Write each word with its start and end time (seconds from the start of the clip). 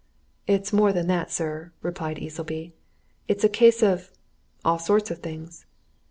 "It's 0.47 0.73
more 0.73 0.91
than 0.91 1.05
that, 1.09 1.29
sir," 1.31 1.73
replied 1.83 2.17
Easleby. 2.17 2.73
"It's 3.27 3.43
a 3.43 3.47
case 3.47 3.83
of 3.83 4.09
all 4.65 4.79
sorts 4.79 5.11
of 5.11 5.19
things. 5.19 5.67